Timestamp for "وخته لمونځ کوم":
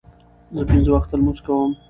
0.93-1.71